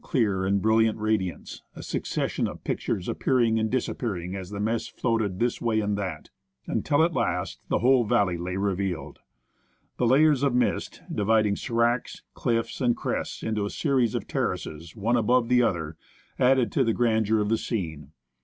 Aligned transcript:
136 0.01 0.25
NEWTON 0.25 0.41
GLACIER 0.41 0.47
and 0.47 0.61
brilliant 0.63 0.97
radiance, 0.99 1.61
a 1.75 1.83
succession 1.83 2.47
of 2.47 2.63
pictures 2.63 3.07
appearing 3.07 3.59
and 3.59 3.69
dis 3.69 3.87
appearing 3.87 4.35
as 4.35 4.49
the 4.49 4.59
mists 4.59 4.87
floated 4.87 5.37
this 5.39 5.61
way 5.61 5.79
or 5.79 5.85
that, 5.89 6.31
until 6.65 7.03
at 7.03 7.13
last 7.13 7.59
the 7.69 7.77
whole 7.77 8.03
valley 8.03 8.35
lay 8.35 8.55
revealed. 8.57 9.19
The 9.97 10.07
layers 10.07 10.41
of 10.41 10.55
mist, 10.55 11.03
dividing 11.13 11.53
sdracs, 11.53 12.23
cliffs, 12.33 12.81
and 12.81 12.97
crests 12.97 13.43
into 13.43 13.63
a 13.63 13.69
series 13.69 14.15
of 14.15 14.27
terraces 14.27 14.95
one 14.95 15.17
above 15.17 15.49
the 15.49 15.61
other, 15.61 15.97
added 16.39 16.71
to 16.71 16.83
the 16.83 16.93
grandeur 16.93 17.39
of 17.39 17.49
the 17.49 17.57
scene. 17.59 18.11